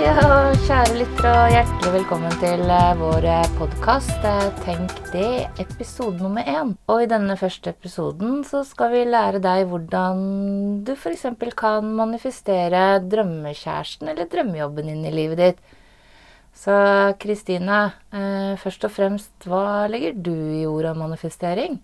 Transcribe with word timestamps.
og 0.00 0.54
kjære 0.64 0.94
lyttere, 0.96 1.30
og 1.36 1.50
hjertelig 1.52 1.90
velkommen 1.92 2.36
til 2.40 2.62
eh, 2.72 2.92
vår 2.96 3.26
podkast 3.58 4.22
Tenk 4.64 4.94
det, 5.12 5.50
episode 5.60 6.16
nummer 6.22 6.46
én. 6.48 6.70
Og 6.88 7.02
i 7.04 7.08
denne 7.10 7.36
første 7.36 7.74
episoden 7.74 8.40
så 8.48 8.62
skal 8.64 8.94
vi 8.94 9.02
lære 9.04 9.42
deg 9.44 9.66
hvordan 9.68 10.22
du 10.86 10.94
f.eks. 10.94 11.26
kan 11.52 11.92
manifestere 11.98 13.02
drømmekjæresten 13.12 14.08
eller 14.14 14.30
drømmejobben 14.32 14.88
inn 14.88 15.04
i 15.04 15.12
livet 15.12 15.42
ditt. 15.42 15.60
Så 16.56 16.80
Kristine, 17.20 17.92
eh, 18.16 18.56
først 18.56 18.88
og 18.88 18.96
fremst, 18.96 19.34
hva 19.44 19.84
legger 19.92 20.16
du 20.16 20.32
i 20.32 20.64
ordet 20.64 20.96
manifestering? 20.96 21.76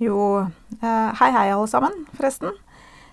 Jo, 0.00 0.46
eh, 0.80 1.08
hei 1.20 1.32
hei 1.36 1.48
alle 1.52 1.68
sammen, 1.68 2.06
forresten. 2.16 2.56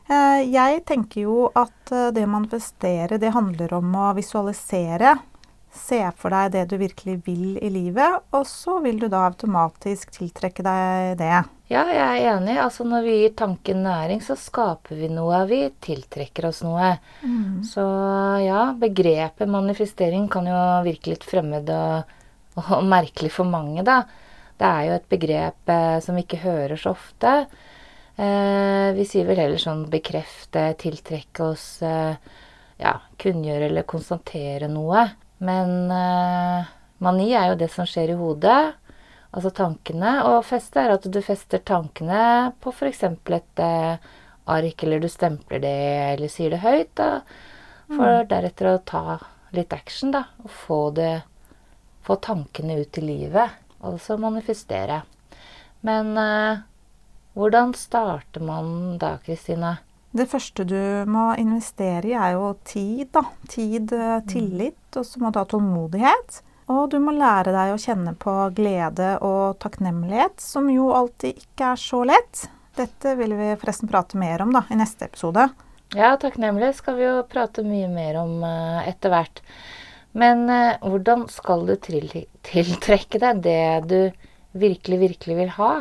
Eh, 0.09 0.43
jeg 0.49 0.83
tenker 0.89 1.27
jo 1.27 1.49
at 1.53 1.91
eh, 1.93 2.09
det 2.15 2.25
å 2.25 2.31
manifestere, 2.31 3.19
det 3.21 3.35
handler 3.35 3.75
om 3.77 3.93
å 3.93 4.07
visualisere. 4.17 5.17
Se 5.69 5.99
for 6.17 6.33
deg 6.33 6.55
det 6.55 6.63
du 6.71 6.79
virkelig 6.81 7.19
vil 7.27 7.59
i 7.61 7.69
livet, 7.69 8.23
og 8.33 8.47
så 8.49 8.79
vil 8.81 8.97
du 8.97 9.05
da 9.11 9.27
automatisk 9.27 10.09
tiltrekke 10.15 10.65
deg 10.65 11.19
det. 11.19 11.43
Ja, 11.69 11.83
jeg 11.93 12.01
er 12.01 12.31
enig. 12.31 12.55
Altså 12.57 12.87
Når 12.89 13.05
vi 13.05 13.17
gir 13.19 13.35
tanken 13.37 13.83
næring, 13.85 14.23
så 14.25 14.33
skaper 14.33 14.97
vi 14.97 15.11
noe. 15.13 15.43
Vi 15.45 15.61
tiltrekker 15.85 16.49
oss 16.49 16.63
noe. 16.65 16.95
Mm. 17.21 17.61
Så 17.69 17.85
ja, 18.41 18.71
begrepet 18.81 19.51
manifestering 19.51 20.25
kan 20.33 20.49
jo 20.49 20.57
virke 20.89 21.13
litt 21.13 21.27
fremmed 21.27 21.69
og, 21.69 22.15
og 22.65 22.87
merkelig 22.95 23.29
for 23.37 23.45
mange, 23.45 23.85
da. 23.85 24.01
Det 24.59 24.67
er 24.67 24.87
jo 24.87 24.95
et 24.97 25.11
begrep 25.13 25.69
eh, 25.71 25.99
som 26.01 26.17
vi 26.17 26.25
ikke 26.25 26.41
hører 26.47 26.81
så 26.81 26.97
ofte. 26.97 27.43
Eh, 28.19 28.93
vi 28.93 29.05
sier 29.07 29.23
vel 29.29 29.39
heller 29.39 29.61
sånn 29.61 29.85
bekrefte, 29.87 30.65
tiltrekke 30.81 31.45
oss, 31.53 31.67
eh, 31.87 32.17
ja, 32.81 32.97
kunngjøre 33.21 33.69
eller 33.69 33.87
konstatere 33.87 34.67
noe. 34.67 35.05
Men 35.39 35.91
eh, 35.95 36.67
mani 36.99 37.29
er 37.31 37.53
jo 37.53 37.59
det 37.61 37.69
som 37.71 37.87
skjer 37.87 38.11
i 38.11 38.17
hodet, 38.19 38.73
altså 39.31 39.53
tankene. 39.55 40.17
Og 40.27 40.43
feste 40.49 40.83
er 40.83 40.97
at 40.97 41.07
du 41.07 41.21
fester 41.23 41.63
tankene 41.63 42.51
på 42.59 42.73
f.eks. 42.75 43.05
et 43.07 43.63
ark, 44.49 44.83
eller 44.83 44.99
du 44.99 45.07
stempler 45.07 45.63
det, 45.63 45.77
eller 46.17 46.33
sier 46.33 46.51
det 46.51 46.63
høyt. 46.65 46.91
da, 46.99 47.21
For 47.87 48.03
mm. 48.03 48.29
deretter 48.33 48.73
å 48.73 48.79
ta 48.83 49.19
litt 49.55 49.71
action, 49.71 50.11
da, 50.11 50.25
og 50.43 50.55
få 50.67 50.83
det 50.99 51.13
Få 52.09 52.15
tankene 52.15 52.79
ut 52.79 52.97
i 52.97 53.01
livet, 53.03 53.51
altså 53.85 54.15
manifestere. 54.17 55.01
Men 55.85 56.07
hvordan 57.39 57.73
starter 57.77 58.43
man 58.43 58.97
da, 58.99 59.15
Kristine? 59.23 59.77
Det 60.11 60.25
første 60.27 60.65
du 60.65 60.79
må 61.07 61.29
investere 61.37 62.09
i, 62.09 62.15
er 62.17 62.35
jo 62.35 62.53
tid. 62.65 63.07
da. 63.13 63.23
Tid, 63.47 63.93
eh, 63.93 64.19
mm. 64.19 64.27
tillit, 64.29 64.85
og 64.97 65.05
så 65.05 65.21
må 65.21 65.31
du 65.31 65.39
ha 65.39 65.45
tålmodighet. 65.47 66.41
Og 66.69 66.89
du 66.91 66.99
må 67.01 67.13
lære 67.15 67.53
deg 67.53 67.73
å 67.73 67.81
kjenne 67.81 68.13
på 68.17 68.33
glede 68.57 69.15
og 69.25 69.57
takknemlighet, 69.61 70.37
som 70.41 70.69
jo 70.69 70.91
alltid 70.93 71.37
ikke 71.41 71.73
er 71.73 71.81
så 71.81 72.03
lett. 72.05 72.45
Dette 72.77 73.15
vil 73.17 73.33
vi 73.37 73.55
forresten 73.57 73.89
prate 73.89 74.19
mer 74.21 74.43
om 74.45 74.53
da, 74.53 74.63
i 74.69 74.77
neste 74.77 75.07
episode. 75.09 75.47
Ja, 75.97 76.13
takknemlighet 76.21 76.77
skal 76.77 76.99
vi 76.99 77.07
jo 77.07 77.23
prate 77.29 77.63
mye 77.65 77.89
mer 77.89 78.19
om 78.21 78.43
uh, 78.45 78.85
etter 78.85 79.13
hvert. 79.13 79.41
Men 80.17 80.45
uh, 80.49 80.77
hvordan 80.85 81.25
skal 81.33 81.65
du 81.65 81.73
tiltrekke 81.81 83.21
deg 83.23 83.41
det 83.45 83.61
du 83.89 83.97
virkelig, 84.53 85.01
virkelig 85.07 85.39
vil 85.41 85.55
ha? 85.57 85.71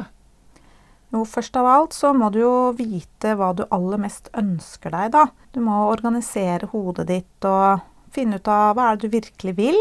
Jo, 1.14 1.22
først 1.24 1.56
av 1.56 1.66
alt 1.66 1.94
så 1.96 2.12
må 2.12 2.28
du 2.32 2.42
jo 2.42 2.54
vite 2.76 3.32
hva 3.38 3.54
du 3.56 3.64
aller 3.72 4.00
mest 4.02 4.28
ønsker 4.36 4.92
deg, 4.92 5.14
da. 5.14 5.24
Du 5.56 5.62
må 5.64 5.86
organisere 5.88 6.68
hodet 6.74 7.08
ditt 7.08 7.48
og 7.48 7.80
finne 8.12 8.36
ut 8.36 8.50
av 8.52 8.76
hva 8.76 8.90
er 8.90 8.98
det 8.98 9.08
du 9.08 9.16
virkelig 9.16 9.54
vil. 9.56 9.80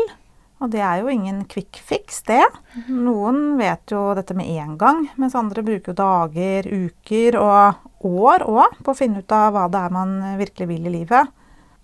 Og 0.58 0.72
det 0.74 0.82
er 0.82 1.04
jo 1.04 1.12
ingen 1.12 1.44
quick 1.46 1.78
fix, 1.86 2.24
det. 2.26 2.42
Noen 2.90 3.60
vet 3.60 3.92
jo 3.94 4.08
dette 4.18 4.34
med 4.38 4.50
en 4.58 4.78
gang, 4.80 5.04
mens 5.20 5.36
andre 5.38 5.62
bruker 5.66 5.92
jo 5.92 6.00
dager, 6.00 6.66
uker 6.66 7.38
og 7.38 8.08
år 8.08 8.46
òg 8.48 8.80
på 8.82 8.94
å 8.94 8.98
finne 8.98 9.22
ut 9.22 9.36
av 9.36 9.52
hva 9.54 9.68
det 9.70 9.84
er 9.84 9.94
man 9.94 10.16
virkelig 10.40 10.70
vil 10.72 10.88
i 10.88 10.96
livet. 10.96 11.36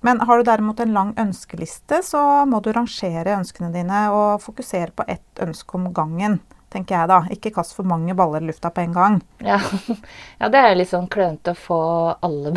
Men 0.03 0.23
har 0.25 0.39
du 0.39 0.47
derimot 0.47 0.81
en 0.83 0.95
lang 0.95 1.13
ønskeliste, 1.19 2.01
så 2.03 2.43
må 2.49 2.59
du 2.63 2.73
rangere 2.73 3.37
ønskene 3.37 3.69
dine 3.75 4.07
og 4.11 4.41
fokusere 4.43 4.91
på 4.95 5.05
ett 5.07 5.43
ønske 5.45 5.77
om 5.77 5.91
gangen 5.95 6.41
tenker 6.73 6.97
jeg 6.97 7.11
da. 7.11 7.19
Ikke 7.33 7.53
kast 7.55 7.75
for 7.77 7.87
mange 7.87 8.15
baller 8.17 8.43
i 8.43 8.49
lufta 8.49 8.71
på 8.73 8.83
en 8.83 8.95
gang. 8.95 9.19
Ja, 9.45 9.59
ja 10.41 10.49
det 10.53 10.61
er 10.61 10.77
litt 10.77 10.91
sånn 10.91 11.09
klønete 11.11 11.53
å 11.53 11.59
få 11.59 11.81
alle 12.25 12.53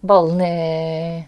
ballene 0.00 0.50
i, 0.50 1.24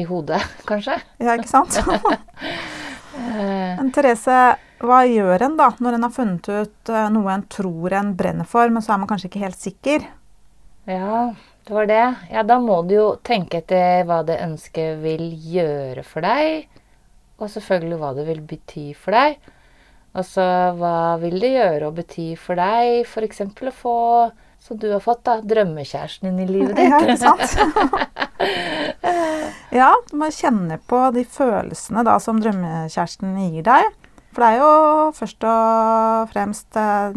i, 0.00 0.06
hodet, 0.08 0.42
kanskje. 0.68 0.98
Ja, 1.22 1.36
ikke 1.36 1.50
sant? 1.50 1.78
Men 3.18 3.92
Therese, 3.94 4.38
hva 4.78 5.02
gjør 5.08 5.42
en 5.42 5.56
da 5.58 5.72
når 5.82 5.96
en 5.96 6.06
har 6.06 6.14
funnet 6.14 6.48
ut 6.48 6.90
eh, 6.92 7.08
noe 7.10 7.32
en 7.34 7.44
tror 7.50 7.94
en 7.98 8.12
brenner 8.14 8.46
for, 8.46 8.70
men 8.70 8.84
så 8.84 8.92
er 8.94 9.00
man 9.02 9.10
kanskje 9.10 9.26
ikke 9.26 9.42
helt 9.42 9.58
sikker? 9.58 10.04
Ja, 10.86 11.32
det 11.66 11.74
var 11.74 11.88
det. 11.90 12.04
Ja, 12.30 12.44
da 12.46 12.60
må 12.62 12.78
du 12.86 12.94
jo 12.94 13.06
tenke 13.26 13.58
etter 13.58 14.06
hva 14.08 14.22
det 14.24 14.38
ønsket 14.44 15.02
vil 15.02 15.26
gjøre 15.50 16.04
for 16.06 16.24
deg. 16.24 16.68
Og 17.38 17.50
selvfølgelig 17.52 17.98
hva 18.00 18.12
det 18.16 18.24
vil 18.30 18.40
bety 18.46 18.86
for 18.98 19.18
deg. 19.18 19.36
Altså, 20.16 20.42
hva 20.78 21.16
vil 21.20 21.38
det 21.42 21.52
gjøre 21.52 21.88
og 21.90 21.98
bety 21.98 22.32
for 22.40 22.58
deg 22.58 23.04
f.eks. 23.04 23.42
å 23.44 23.72
få, 23.74 23.96
som 24.64 24.80
du 24.80 24.88
har 24.90 25.02
fått, 25.04 25.24
da, 25.28 25.38
drømmekjæresten 25.44 26.30
inn 26.30 26.40
i 26.42 26.48
livet 26.48 26.74
ditt? 26.78 26.88
Ja, 26.88 27.00
ikke 27.04 27.18
sant? 27.20 27.48
ja, 29.80 29.92
du 30.08 30.16
må 30.18 30.30
kjenne 30.34 30.80
på 30.90 31.02
de 31.14 31.24
følelsene 31.28 32.04
da 32.08 32.16
som 32.22 32.40
drømmekjæresten 32.42 33.36
gir 33.50 33.66
deg. 33.68 33.90
For 34.32 34.44
det 34.44 34.48
er 34.54 34.62
jo 34.62 35.12
først 35.16 35.44
og 35.48 36.32
fremst 36.32 36.76
eh, 36.78 37.16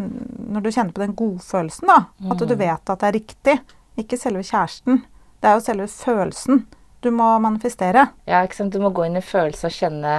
når 0.52 0.64
du 0.64 0.70
kjenner 0.72 0.94
på 0.94 1.04
den 1.04 1.16
godfølelsen, 1.16 1.90
da, 1.90 1.98
at 2.32 2.44
du 2.44 2.54
mm. 2.54 2.60
vet 2.60 2.92
at 2.94 3.02
det 3.02 3.08
er 3.08 3.18
riktig. 3.18 3.56
Ikke 4.00 4.16
selve 4.20 4.44
kjæresten. 4.46 5.02
Det 5.42 5.50
er 5.50 5.58
jo 5.58 5.64
selve 5.64 5.88
følelsen 5.90 6.64
du 7.02 7.10
må 7.14 7.26
manifestere. 7.42 8.06
Ja, 8.28 8.42
ikke 8.46 8.60
sant? 8.60 8.74
Du 8.74 8.82
må 8.82 8.92
gå 8.94 9.06
inn 9.08 9.18
i 9.18 9.24
følelsen 9.24 9.68
og 9.68 9.76
kjenne 9.76 10.14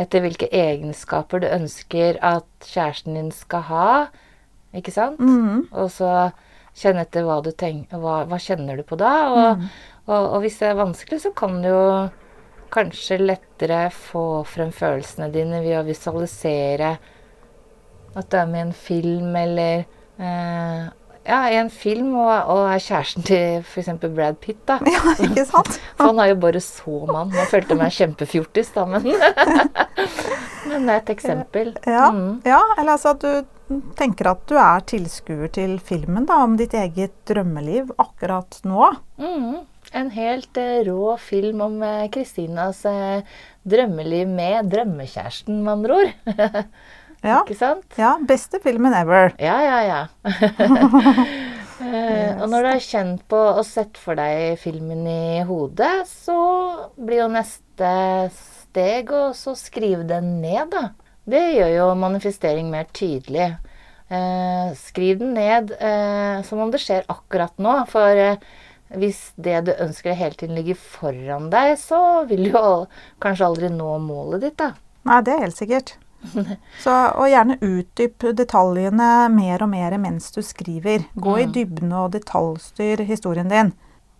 etter 0.00 0.24
hvilke 0.24 0.48
egenskaper 0.48 1.42
du 1.42 1.48
ønsker 1.50 2.18
at 2.24 2.48
kjæresten 2.66 3.18
din 3.18 3.30
skal 3.36 3.66
ha. 3.68 3.90
Ikke 4.76 4.94
sant? 4.94 5.20
Mm. 5.20 5.68
Og 5.70 5.90
så 5.92 6.30
kjenne 6.78 7.04
etter 7.04 7.26
hva 7.26 7.42
du 7.44 7.50
tenker 7.52 8.00
Hva, 8.00 8.22
hva 8.28 8.38
kjenner 8.40 8.80
du 8.80 8.84
på 8.88 8.96
da? 9.00 9.12
Og, 9.28 9.60
mm. 9.60 9.66
og, 10.06 10.20
og, 10.22 10.38
hvis 10.44 10.58
det 10.62 10.70
er 10.70 10.80
vanskelig, 10.80 11.20
så 11.26 11.34
kan 11.36 11.60
du 11.60 11.68
jo 11.68 11.86
kanskje 12.72 13.20
lettere 13.20 13.84
få 13.92 14.42
frem 14.48 14.72
følelsene 14.72 15.28
dine 15.34 15.60
ved 15.60 15.82
å 15.82 15.84
visualisere 15.84 16.94
at 18.16 18.28
du 18.32 18.36
er 18.38 18.48
med 18.48 18.62
i 18.62 18.64
en 18.66 18.76
film 18.76 19.36
eller 19.36 19.84
eh, 20.16 20.88
ja, 21.26 21.40
i 21.50 21.56
en 21.60 21.70
film 21.70 22.14
og, 22.18 22.32
og 22.50 22.62
er 22.72 22.82
kjæresten 22.82 23.26
til 23.26 23.62
f.eks. 23.62 23.90
Brad 24.02 24.38
Pitt. 24.42 24.60
da. 24.68 24.78
Ja, 24.86 25.14
ikke 25.22 25.46
sant? 25.48 25.78
For 25.96 26.10
han 26.10 26.20
er 26.22 26.32
jo 26.32 26.38
bare 26.42 26.62
så 26.64 26.98
mann. 27.08 27.32
Man 27.34 27.50
følte 27.50 27.78
meg 27.78 27.94
kjempefjortis, 27.96 28.72
da, 28.76 28.86
men 28.90 29.06
Men 30.72 30.86
det 30.86 30.94
er 30.94 31.00
et 31.00 31.10
eksempel. 31.12 31.74
Ja, 31.86 32.06
mm. 32.14 32.42
ja, 32.46 32.60
eller 32.78 32.94
altså 32.94 33.12
at 33.16 33.24
du 33.24 33.80
tenker 33.98 34.30
at 34.32 34.44
du 34.48 34.56
er 34.60 34.84
tilskuer 34.88 35.50
til 35.52 35.76
filmen 35.82 36.26
da, 36.28 36.42
om 36.46 36.56
ditt 36.60 36.74
eget 36.76 37.14
drømmeliv 37.28 37.92
akkurat 38.02 38.60
nå. 38.68 38.92
Mm. 39.20 39.62
En 39.92 40.08
helt 40.14 40.56
eh, 40.56 40.80
rå 40.86 41.16
film 41.20 41.60
om 41.66 41.74
Kristinas 42.14 42.84
eh, 42.88 43.18
eh, 43.18 43.40
drømmeliv 43.68 44.30
med 44.30 44.70
drømmekjæresten, 44.72 45.60
med 45.64 45.72
andre 45.72 45.98
ord. 45.98 46.12
Ja. 47.22 47.40
Ikke 47.42 47.58
sant? 47.58 47.86
Ja. 47.98 48.16
Beste 48.26 48.58
filmen 48.62 48.94
ever. 48.98 49.32
Ja, 49.42 49.58
ja, 49.62 49.80
ja. 49.86 50.00
yes. 51.82 52.38
Og 52.42 52.46
når 52.50 52.62
du 52.62 52.68
har 52.68 52.82
kjent 52.82 53.22
på 53.30 53.38
og 53.38 53.64
sett 53.66 53.98
for 53.98 54.18
deg 54.18 54.58
filmen 54.62 55.02
i 55.08 55.42
hodet, 55.46 56.04
så 56.10 56.36
blir 56.94 57.24
jo 57.24 57.30
neste 57.32 57.92
steg 58.36 59.10
å 59.10 59.32
skrive 59.34 60.06
den 60.06 60.36
ned, 60.42 60.70
da. 60.74 60.92
Det 61.26 61.42
gjør 61.56 61.72
jo 61.76 61.88
manifestering 61.98 62.70
mer 62.70 62.88
tydelig. 62.94 63.52
Eh, 64.12 64.72
skriv 64.76 65.22
den 65.22 65.34
ned 65.38 65.72
eh, 65.78 66.42
som 66.44 66.60
om 66.60 66.72
det 66.72 66.82
skjer 66.82 67.06
akkurat 67.12 67.54
nå. 67.62 67.76
For 67.90 68.18
eh, 68.18 68.42
hvis 68.98 69.30
det 69.40 69.62
du 69.68 69.72
ønsker 69.72 70.12
deg 70.12 70.20
hele 70.20 70.38
tiden 70.38 70.58
ligger 70.58 70.78
foran 70.78 71.48
deg, 71.52 71.76
så 71.80 72.24
vil 72.28 72.48
du 72.48 72.56
jo 72.56 72.64
kanskje 73.22 73.48
aldri 73.48 73.72
nå 73.72 73.94
målet 74.04 74.48
ditt, 74.48 74.58
da. 74.60 74.72
Nei, 75.08 75.22
det 75.24 75.34
er 75.34 75.46
helt 75.46 75.58
sikkert. 75.58 75.94
Så, 76.82 76.92
og 76.92 77.28
gjerne 77.30 77.58
utdyp 77.60 78.28
detaljene 78.38 79.08
mer 79.32 79.64
og 79.64 79.72
mer 79.72 79.96
mens 80.00 80.30
du 80.34 80.42
skriver. 80.44 81.08
Gå 81.14 81.38
i 81.38 81.48
mm. 81.48 81.54
dybden 81.56 81.96
og 81.98 82.12
detaljstyr 82.14 83.02
historien 83.08 83.50
din. 83.50 83.72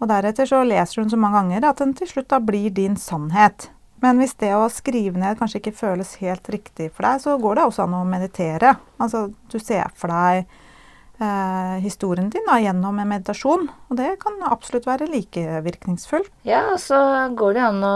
Og 0.02 0.10
deretter 0.10 0.48
så 0.48 0.64
leser 0.66 1.02
hun 1.02 1.12
så 1.12 1.20
mange 1.20 1.38
ganger 1.38 1.68
at 1.68 1.78
den 1.82 1.94
til 1.94 2.10
slutt 2.10 2.32
da 2.32 2.40
blir 2.42 2.72
din 2.74 2.98
sannhet. 2.98 3.70
Men 4.02 4.18
hvis 4.18 4.34
det 4.40 4.50
å 4.58 4.66
skrive 4.72 5.14
ned 5.20 5.38
kanskje 5.38 5.60
ikke 5.60 5.78
føles 5.78 6.16
helt 6.18 6.48
riktig 6.50 6.88
for 6.90 7.06
deg, 7.06 7.22
så 7.22 7.36
går 7.38 7.58
det 7.58 7.66
også 7.68 7.84
an 7.86 8.00
å 8.00 8.02
meditere. 8.08 8.74
Altså 8.98 9.28
du 9.52 9.60
ser 9.62 9.92
for 9.94 10.10
deg 10.10 10.42
eh, 11.22 11.76
historien 11.84 12.32
din 12.32 12.48
da, 12.50 12.58
gjennom 12.58 12.98
en 12.98 13.12
meditasjon. 13.12 13.68
Og 13.70 14.00
det 14.00 14.16
kan 14.24 14.42
absolutt 14.48 14.90
være 14.90 15.06
like 15.12 15.62
virkningsfullt. 15.68 16.34
Ja, 16.48 16.64
så 16.82 16.98
går 17.38 17.54
det 17.54 17.64
an 17.68 17.86
å 17.86 17.94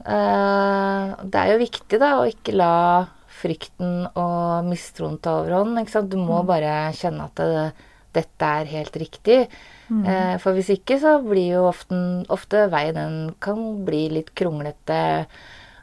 det 0.00 1.40
er 1.40 1.50
jo 1.52 1.60
viktig 1.60 1.98
da 2.00 2.14
å 2.20 2.28
ikke 2.28 2.54
la 2.56 2.74
frykten 3.40 4.06
og 4.18 4.68
mistroen 4.68 5.18
ta 5.22 5.38
overhånd. 5.40 5.80
Du 6.10 6.18
må 6.20 6.42
bare 6.48 6.90
kjenne 6.96 7.28
at 7.28 7.40
det, 7.40 7.66
dette 8.16 8.50
er 8.60 8.72
helt 8.74 8.96
riktig. 9.00 9.38
Eh, 9.90 10.36
for 10.42 10.54
hvis 10.54 10.70
ikke 10.76 11.00
så 11.02 11.16
blir 11.24 11.56
jo 11.56 11.64
ofte, 11.70 11.96
ofte 12.30 12.66
veien 12.70 12.98
den 12.98 13.16
kan 13.42 13.80
bli 13.86 14.06
litt 14.18 14.34
kronglete. 14.38 15.00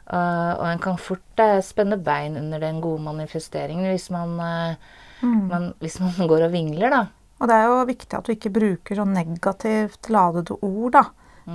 Uh, 0.08 0.54
og 0.56 0.62
en 0.70 0.78
kan 0.80 0.94
fort 0.96 1.40
spenne 1.60 1.98
bein 2.00 2.38
under 2.40 2.62
den 2.62 2.78
gode 2.80 3.02
manifesteringen 3.04 3.90
hvis 3.90 4.06
man, 4.08 4.38
uh, 4.40 5.26
man, 5.50 5.66
hvis 5.84 5.98
man 6.00 6.14
går 6.30 6.46
og 6.46 6.54
vingler, 6.54 6.94
da. 6.94 7.02
Og 7.36 7.50
det 7.50 7.58
er 7.58 7.66
jo 7.68 7.82
viktig 7.90 8.16
at 8.16 8.24
du 8.24 8.32
ikke 8.32 8.54
bruker 8.54 8.96
sånn 8.96 9.12
negativt 9.12 10.08
ladede 10.08 10.56
ord, 10.64 10.96
da. 10.96 11.04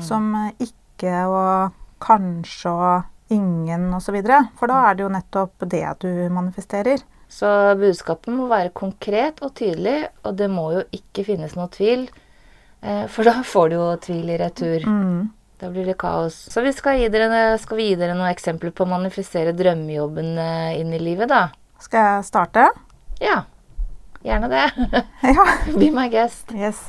Som 0.05 0.29
ikke 0.61 1.15
og 1.29 1.73
kanskje 2.03 2.73
og 2.73 3.33
ingen 3.33 3.89
osv. 3.95 4.19
For 4.59 4.71
da 4.71 4.81
er 4.89 4.97
det 4.97 5.05
jo 5.05 5.13
nettopp 5.13 5.67
det 5.71 5.85
du 6.03 6.09
manifesterer. 6.33 7.03
Så 7.33 7.47
budskapet 7.79 8.33
må 8.35 8.45
være 8.51 8.73
konkret 8.77 9.39
og 9.41 9.55
tydelig, 9.57 10.03
og 10.21 10.35
det 10.37 10.51
må 10.53 10.67
jo 10.75 10.83
ikke 10.93 11.25
finnes 11.31 11.55
noe 11.57 11.71
tvil. 11.73 12.09
for 13.09 13.23
da 13.29 13.39
får 13.47 13.69
du 13.69 13.75
jo 13.79 13.87
tvil 14.03 14.35
i 14.35 14.37
retur. 14.37 14.85
Mm. 14.85 15.31
Da 15.63 15.69
blir 15.71 15.85
det 15.85 15.93
kaos. 15.97 16.35
Så 16.51 16.61
vi 16.61 16.73
skal, 16.75 16.97
gi 16.99 17.07
dere, 17.07 17.57
skal 17.61 17.77
vi 17.79 17.85
gi 17.87 17.95
dere 17.95 18.17
noen 18.17 18.33
eksempler 18.33 18.73
på 18.75 18.83
å 18.83 18.89
manifestere 18.91 19.53
drømmejobben 19.55 20.33
eh, 20.43 20.79
inn 20.81 20.91
i 20.91 20.99
livet, 20.99 21.29
da? 21.31 21.53
Skal 21.79 22.03
jeg 22.03 22.25
starte? 22.27 22.65
Ja. 23.23 23.45
Gjerne 24.27 24.49
det. 24.51 24.65
Ja. 25.37 25.45
Be 25.71 25.87
my 25.95 26.09
guest. 26.11 26.51
Yes. 26.51 26.83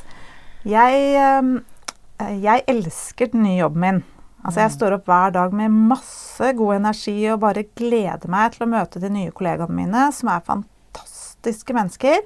Jeg, 0.67 1.07
eh, 1.15 2.35
jeg 2.43 2.65
elsker 2.67 3.31
den 3.31 3.45
nye 3.47 3.61
jobben 3.61 3.85
min. 3.85 4.03
Altså, 4.45 4.61
jeg 4.61 4.73
står 4.75 4.97
opp 4.99 5.07
hver 5.09 5.33
dag 5.33 5.53
med 5.57 5.73
masse 5.89 6.51
god 6.57 6.75
energi 6.77 7.17
og 7.33 7.41
bare 7.41 7.65
gleder 7.77 8.29
meg 8.29 8.53
til 8.53 8.67
å 8.67 8.71
møte 8.75 9.01
de 9.01 9.09
nye 9.09 9.33
kollegaene 9.33 9.73
mine, 9.73 10.03
som 10.13 10.29
er 10.29 10.45
fantastiske 10.45 11.73
mennesker. 11.73 12.21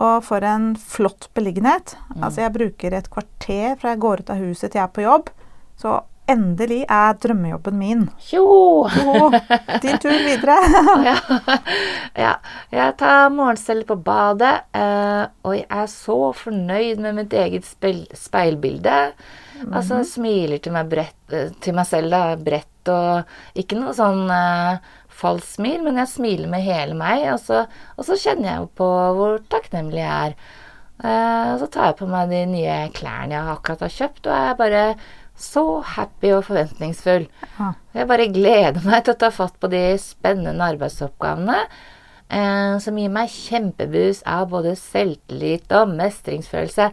Og 0.00 0.24
for 0.24 0.44
en 0.44 0.74
flott 0.76 1.28
beliggenhet. 1.36 1.96
Altså, 2.20 2.44
jeg 2.44 2.56
bruker 2.56 2.96
et 2.96 3.10
kvarter 3.12 3.74
fra 3.80 3.94
jeg 3.94 4.02
går 4.04 4.22
ut 4.22 4.32
av 4.32 4.44
huset 4.44 4.68
til 4.70 4.80
jeg 4.80 4.86
er 4.86 4.94
på 4.96 5.04
jobb. 5.04 5.32
Så 5.80 5.98
endelig 6.30 6.84
er 6.88 7.16
drømmejobben 7.22 7.76
min. 7.78 8.06
Tjo! 8.22 8.44
Og 8.84 9.36
din 9.82 9.98
tur 10.00 10.14
videre. 10.24 10.56
ja. 11.08 11.16
ja. 12.14 12.34
Jeg 12.72 12.96
tar 13.00 13.32
morgenstell 13.34 13.82
på 13.88 13.96
badet, 14.04 14.54
eh, 14.76 15.24
og 15.44 15.56
jeg 15.56 15.66
er 15.82 15.90
så 15.90 16.18
fornøyd 16.36 17.02
med 17.02 17.22
mitt 17.22 17.36
eget 17.36 17.68
speil 17.68 18.04
speilbilde. 18.16 18.98
Altså 19.68 20.00
smiler 20.08 20.62
til 20.62 20.74
meg, 20.74 20.88
brett, 20.90 21.20
eh, 21.34 21.50
til 21.60 21.76
meg 21.76 21.86
selv, 21.88 22.14
da, 22.14 22.36
bredt, 22.40 22.90
og 22.90 23.60
ikke 23.60 23.78
noe 23.78 23.92
sånn 23.96 24.24
eh, 24.32 24.80
falskt 25.20 25.58
smil, 25.58 25.82
men 25.84 26.00
jeg 26.00 26.12
smiler 26.14 26.50
med 26.50 26.64
hele 26.64 26.96
meg, 26.96 27.26
og 27.34 27.40
så, 27.44 27.64
og 27.96 28.08
så 28.08 28.16
kjenner 28.20 28.48
jeg 28.50 28.62
jo 28.62 28.68
på 28.80 28.90
hvor 29.18 29.38
takknemlig 29.52 30.00
jeg 30.00 30.30
er. 30.30 30.36
Eh, 31.00 31.52
så 31.60 31.68
tar 31.72 31.90
jeg 31.90 31.98
på 32.00 32.08
meg 32.10 32.32
de 32.32 32.42
nye 32.54 32.76
klærne 32.96 33.36
jeg 33.36 33.54
akkurat 33.54 33.84
har 33.86 33.96
kjøpt, 33.98 34.26
og 34.26 34.34
jeg 34.36 34.50
er 34.54 34.60
bare 34.60 34.84
så 35.40 35.64
happy 35.96 36.34
og 36.36 36.44
forventningsfull. 36.50 37.24
Jeg 37.96 38.08
bare 38.10 38.26
gleder 38.32 38.84
meg 38.84 39.06
til 39.06 39.14
å 39.14 39.20
ta 39.22 39.30
fatt 39.32 39.56
på 39.60 39.70
de 39.72 39.84
spennende 40.00 40.66
arbeidsoppgavene. 40.74 41.62
Eh, 42.30 42.76
som 42.78 42.98
gir 42.98 43.10
meg 43.10 43.32
kjempeboost 43.32 44.22
av 44.30 44.46
både 44.52 44.76
selvtillit 44.78 45.72
og 45.74 45.90
mestringsfølelse. 45.98 46.90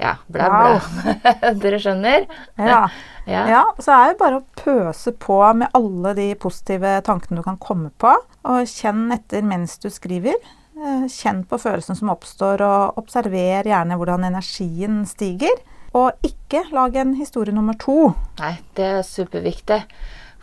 Ja, 0.00 0.14
bla, 0.32 0.48
bla. 0.48 1.52
Dere 1.62 1.80
skjønner? 1.82 2.28
Ja. 2.56 2.82
Ja. 3.28 3.42
ja. 3.44 3.62
Så 3.76 3.92
er 3.92 4.06
det 4.08 4.20
bare 4.22 4.38
å 4.38 4.44
pøse 4.56 5.12
på 5.20 5.36
med 5.52 5.68
alle 5.76 6.14
de 6.16 6.30
positive 6.40 6.94
tankene 7.04 7.42
du 7.42 7.44
kan 7.44 7.58
komme 7.60 7.90
på. 8.00 8.14
Og 8.48 8.70
kjenn 8.72 9.10
etter 9.12 9.44
mens 9.44 9.74
du 9.82 9.90
skriver. 9.92 10.38
Eh, 10.78 11.04
Kjenn 11.12 11.42
på 11.44 11.58
følelsen 11.60 11.98
som 11.98 12.08
oppstår, 12.08 12.62
og 12.64 13.02
observer 13.02 13.68
gjerne 13.68 13.98
hvordan 14.00 14.24
energien 14.30 15.02
stiger. 15.10 15.60
Og 15.92 16.16
ikke 16.24 16.62
lag 16.72 16.96
en 16.96 17.12
historie 17.18 17.52
nummer 17.52 17.76
to. 17.76 18.14
Nei, 18.40 18.54
det 18.80 18.88
er 18.94 19.04
superviktig. 19.04 19.82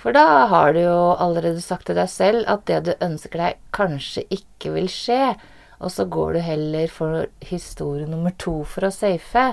For 0.06 0.14
da 0.14 0.46
har 0.52 0.76
du 0.76 0.84
jo 0.84 0.98
allerede 1.18 1.64
sagt 1.66 1.88
til 1.90 1.98
deg 1.98 2.10
selv 2.14 2.44
at 2.52 2.68
det 2.70 2.84
du 2.86 2.92
ønsker 3.02 3.42
deg, 3.42 3.56
kanskje 3.74 4.22
ikke 4.30 4.76
vil 4.76 4.90
skje. 4.94 5.32
Og 5.82 5.90
så 5.90 6.06
går 6.06 6.38
du 6.38 6.42
heller 6.46 6.94
for 6.94 7.26
historie 7.42 8.06
nummer 8.06 8.36
to 8.38 8.60
for 8.70 8.86
å 8.86 8.94
safe. 8.94 9.48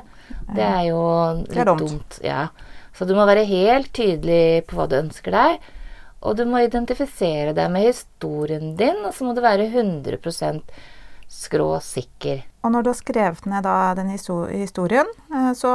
Det 0.52 0.66
er 0.66 0.90
jo 0.90 1.00
litt 1.40 1.56
er 1.56 1.70
dumt. 1.72 1.86
dumt. 1.86 2.20
Ja. 2.20 2.50
Så 2.92 3.08
du 3.08 3.14
må 3.16 3.24
være 3.24 3.48
helt 3.48 3.94
tydelig 3.96 4.66
på 4.68 4.76
hva 4.76 4.90
du 4.92 4.98
ønsker 5.00 5.32
deg. 5.32 5.64
Og 6.20 6.36
du 6.36 6.44
må 6.46 6.60
identifisere 6.60 7.56
deg 7.56 7.72
med 7.72 7.88
historien 7.88 8.76
din, 8.76 9.00
og 9.08 9.16
så 9.16 9.24
må 9.24 9.32
du 9.32 9.40
være 9.40 9.72
100% 9.72 10.60
skråsikker. 11.32 12.44
Og 12.60 12.76
når 12.76 12.84
du 12.84 12.92
har 12.92 13.00
skrevet 13.00 13.48
ned 13.48 13.64
da 13.64 13.94
den 13.96 14.12
historien, 14.12 15.08
eh, 15.32 15.54
så 15.56 15.72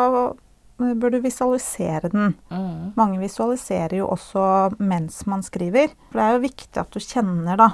bør 0.77 1.15
du 1.15 1.21
visualisere 1.23 2.11
den. 2.13 2.35
Mm. 2.53 2.91
Mange 2.97 3.21
visualiserer 3.21 3.97
jo 3.99 4.09
også 4.13 4.43
mens 4.77 5.23
man 5.29 5.41
skriver. 5.45 5.93
For 6.11 6.19
det 6.19 6.25
er 6.25 6.35
jo 6.35 6.43
viktig 6.45 6.81
at 6.81 6.93
du 6.93 7.01
kjenner 7.01 7.57
da, 7.59 7.71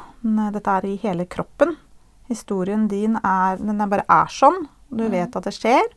dette 0.55 0.77
er 0.77 0.87
i 0.87 0.95
hele 1.03 1.27
kroppen. 1.27 1.75
Historien 2.31 2.87
din 2.87 3.17
er, 3.19 3.59
den 3.59 3.83
er 3.83 3.91
bare 3.91 4.07
er 4.07 4.31
sånn. 4.31 4.63
Du 4.93 5.05
vet 5.11 5.35
at 5.35 5.49
det 5.49 5.55
skjer. 5.55 5.91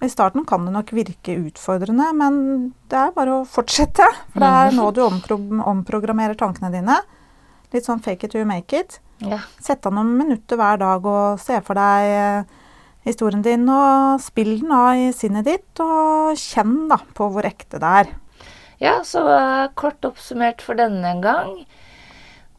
I 0.00 0.08
starten 0.08 0.44
kan 0.46 0.64
det 0.64 0.72
nok 0.72 0.92
virke 0.94 1.34
utfordrende, 1.40 2.12
men 2.14 2.36
det 2.90 2.98
er 3.00 3.14
bare 3.16 3.40
å 3.40 3.46
fortsette. 3.48 4.06
For 4.30 4.44
det 4.44 4.50
er 4.62 4.76
nå 4.76 4.86
du 4.94 5.02
ompro 5.02 5.40
omprogrammerer 5.72 6.38
tankene 6.38 6.70
dine. 6.72 7.00
Litt 7.74 7.88
sånn 7.88 8.00
fake 8.00 8.28
it 8.28 8.36
you 8.38 8.46
make 8.48 8.78
it. 8.78 9.00
Ja. 9.18 9.40
Sett 9.60 9.86
av 9.86 9.96
noen 9.96 10.14
minutter 10.16 10.56
hver 10.56 10.78
dag 10.78 11.06
og 11.10 11.42
se 11.42 11.58
for 11.66 11.78
deg 11.78 12.12
eh, 12.14 12.57
historien 13.08 13.42
din, 13.44 13.66
og 13.72 14.22
spill 14.22 14.54
den 14.60 14.72
av 14.74 15.00
i 15.00 15.10
sinnet 15.16 15.48
ditt, 15.48 15.82
og 15.82 16.38
kjenn 16.38 16.86
da 16.92 17.00
på 17.16 17.28
hvor 17.34 17.48
ekte 17.48 17.80
det 17.82 17.92
er. 18.02 18.14
Ja, 18.78 19.00
så 19.02 19.24
uh, 19.26 19.66
kort 19.78 20.04
oppsummert 20.06 20.62
for 20.62 20.78
denne 20.78 21.16
gang. 21.24 21.64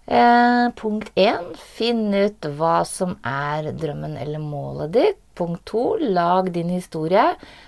Eh, 0.10 0.72
punkt 0.74 1.12
1. 1.14 1.52
finn 1.78 2.08
ut 2.16 2.46
hva 2.58 2.80
som 2.88 3.12
er 3.22 3.68
drømmen 3.78 4.16
eller 4.18 4.42
målet 4.42 4.96
ditt. 4.96 5.20
Punkt 5.38 5.62
2. 5.70 5.84
lag 6.18 6.50
din 6.56 6.72
historie, 6.74 7.28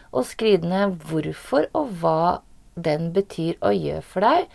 og 0.10 0.26
skriv 0.26 0.66
ned 0.66 0.98
hvorfor 1.06 1.70
og 1.78 1.92
hva 2.02 2.42
den 2.74 3.12
betyr 3.14 3.60
og 3.62 3.78
gjør 3.78 4.02
for 4.02 4.26
deg. 4.26 4.50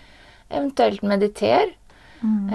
Eventuelt 0.51 1.07
mediter. 1.07 1.77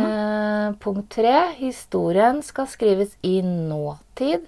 eh, 0.03 0.75
punkt 0.83 1.15
3. 1.15 1.55
historien 1.63 2.43
skal 2.43 2.67
skrives 2.67 3.15
i 3.23 3.39
nåtid. 3.41 4.43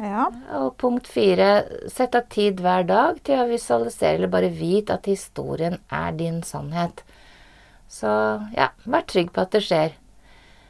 Ja, 0.00 0.30
Og 0.56 0.76
punkt 0.80 1.06
fire 1.06 1.64
sett 1.92 2.14
av 2.16 2.28
tid 2.32 2.60
hver 2.64 2.86
dag 2.88 3.18
til 3.26 3.42
å 3.42 3.48
visualisere 3.50 4.16
eller 4.16 4.30
bare 4.32 4.48
vite 4.48 4.96
at 4.96 5.08
historien 5.10 5.76
er 5.92 6.12
din 6.16 6.40
sannhet. 6.46 7.02
Så 7.92 8.08
ja, 8.56 8.70
vær 8.88 9.04
trygg 9.04 9.32
på 9.34 9.42
at 9.44 9.52
det 9.52 9.60
skjer. 9.66 9.98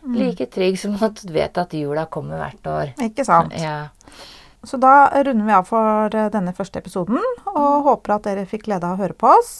Like 0.02 0.48
trygg 0.50 0.78
som 0.80 0.96
at 0.98 1.20
du 1.22 1.30
vet 1.32 1.58
at 1.58 1.74
jula 1.78 2.08
kommer 2.10 2.40
hvert 2.42 2.66
år. 2.66 2.88
ikke 2.98 3.24
sant? 3.24 3.54
Ja. 3.54 3.92
Så 4.66 4.78
da 4.82 5.06
runder 5.22 5.46
vi 5.46 5.54
av 5.54 5.66
for 5.66 6.14
eh, 6.14 6.30
denne 6.30 6.54
første 6.54 6.78
episoden, 6.82 7.22
og 7.50 7.86
håper 7.86 8.16
at 8.16 8.26
dere 8.26 8.46
fikk 8.46 8.66
glede 8.66 8.86
av 8.86 8.98
å 8.98 9.02
høre 9.02 9.14
på 9.18 9.30
oss. 9.30 9.52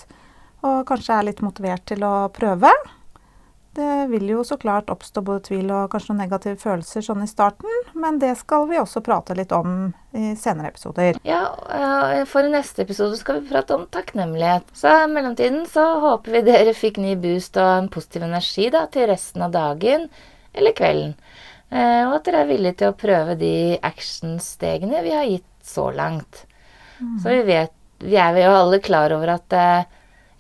Og 0.63 0.83
kanskje 0.87 1.15
er 1.15 1.27
litt 1.27 1.43
motivert 1.43 1.87
til 1.91 2.03
å 2.07 2.29
prøve. 2.35 2.71
Det 3.75 4.07
vil 4.11 4.27
jo 4.29 4.43
så 4.45 4.59
klart 4.61 4.91
oppstå 4.93 5.23
både 5.25 5.41
tvil 5.47 5.71
og 5.73 5.87
kanskje 5.95 6.13
noen 6.13 6.19
negative 6.27 6.59
følelser 6.61 7.01
sånn 7.07 7.23
i 7.25 7.29
starten, 7.31 7.71
men 7.97 8.19
det 8.21 8.35
skal 8.37 8.67
vi 8.69 8.77
også 8.77 9.01
prate 9.01 9.33
litt 9.39 9.53
om 9.57 9.95
i 10.13 10.35
senere 10.37 10.69
episoder. 10.69 11.17
ja, 11.25 11.39
eh, 11.73 12.25
for 12.29 12.45
i 12.45 12.51
neste 12.53 12.83
episode 12.85 13.17
skal 13.17 13.41
vi 13.41 13.49
prate 13.49 13.73
om 13.75 13.87
takknemlighet. 13.89 14.69
Så 14.77 14.93
i 14.93 15.09
mellomtiden 15.09 15.65
så 15.73 15.87
håper 16.05 16.33
vi 16.37 16.43
dere 16.51 16.75
fikk 16.77 16.99
ny 17.01 17.15
boost 17.17 17.57
og 17.57 17.71
en 17.79 17.89
positiv 17.89 18.23
energi 18.29 18.69
da, 18.71 18.85
til 18.93 19.09
resten 19.09 19.43
av 19.43 19.53
dagen 19.57 20.09
eller 20.53 20.73
kvelden. 20.77 21.15
Eh, 21.71 22.05
Og 22.05 22.19
at 22.19 22.25
dere 22.29 22.43
er 22.45 22.51
villige 22.53 22.77
til 22.83 22.93
å 22.93 22.99
prøve 23.01 23.39
de 23.41 23.79
actionstegene 23.83 25.01
vi 25.03 25.15
har 25.17 25.25
gitt 25.25 25.49
så 25.65 25.89
langt. 25.95 26.45
Så 27.23 27.29
vi 27.33 27.43
vet 27.49 27.73
Vi 28.03 28.17
er 28.19 28.35
jo 28.35 28.51
alle 28.51 28.81
klar 28.83 29.13
over 29.15 29.29
at 29.37 29.53
eh, 29.55 29.85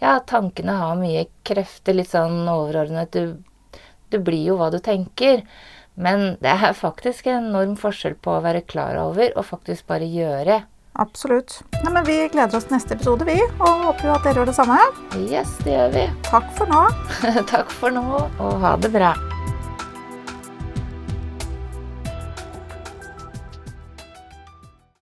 ja, 0.02 0.16
tankene 0.26 0.74
har 0.80 0.98
mye 0.98 1.28
krefter, 1.46 1.94
litt 1.94 2.10
sånn 2.10 2.42
overordnet. 2.50 3.14
Du, 3.14 3.78
du 4.10 4.18
blir 4.18 4.42
jo 4.50 4.58
hva 4.58 4.72
du 4.74 4.80
tenker. 4.82 5.46
Men 5.94 6.36
det 6.40 6.52
er 6.56 6.76
faktisk 6.76 7.28
en 7.28 7.50
enorm 7.50 7.74
forskjell 7.78 8.16
på 8.24 8.38
å 8.38 8.44
være 8.44 8.64
klar 8.64 8.96
over 9.00 9.34
og 9.36 9.48
faktisk 9.50 9.86
bare 9.92 10.08
gjøre. 10.08 10.62
Absolutt. 11.00 11.60
Nei, 11.84 11.92
men 11.92 12.04
vi 12.04 12.18
gleder 12.32 12.56
oss 12.58 12.66
til 12.68 12.76
neste 12.76 12.96
episode, 12.98 13.24
vi, 13.28 13.38
og 13.60 13.86
håper 13.86 14.10
jo 14.10 14.16
at 14.16 14.26
dere 14.26 14.42
gjør 14.42 14.50
det 14.52 14.56
samme. 14.58 14.78
Yes, 15.24 15.54
det 15.64 15.76
gjør 15.76 15.94
vi. 15.96 16.06
Takk 16.28 16.50
for 16.58 16.72
nå. 16.72 16.82
Takk 17.54 17.72
for 17.80 17.94
nå, 17.94 18.08
og 18.26 18.58
ha 18.64 18.76
det 18.80 18.92
bra. 18.92 19.14